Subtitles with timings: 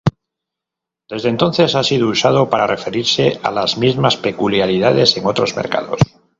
[1.07, 5.99] Desde entonces ha sido usado para referirse a las mismas peculiaridades en otros mercados.